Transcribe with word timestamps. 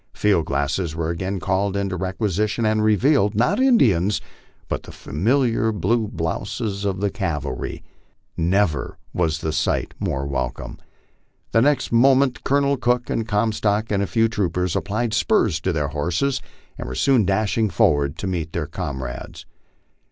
Field 0.15 0.47
glasses 0.47 0.95
were 0.95 1.11
again 1.11 1.39
called 1.39 1.77
into 1.77 1.95
requisition, 1.95 2.65
and 2.65 2.83
revealed, 2.83 3.35
not 3.35 3.59
Indians, 3.59 4.19
but 4.67 4.81
the 4.81 4.91
familiar 4.91 5.71
blue 5.71 6.07
blouses 6.07 6.85
of 6.85 7.01
the 7.01 7.11
cavalry. 7.11 7.83
Never 8.35 8.97
was 9.13 9.41
the 9.41 9.51
sight 9.51 9.93
more 9.99 10.25
welcome. 10.25 10.79
The 11.51 11.61
next 11.61 11.91
moment 11.91 12.43
Colonel 12.43 12.77
Cook, 12.77 13.09
with 13.09 13.27
Comstock 13.27 13.91
and 13.91 14.01
a 14.01 14.07
few 14.07 14.27
troopers, 14.27 14.75
applied 14.75 15.13
spurs 15.13 15.59
to 15.61 15.71
their 15.71 15.89
horses 15.89 16.41
and 16.79 16.87
were 16.87 16.95
soon 16.95 17.23
dashing 17.23 17.69
forward 17.69 18.17
to 18.17 18.25
meet 18.25 18.53
their 18.53 18.65
comrades. 18.65 19.45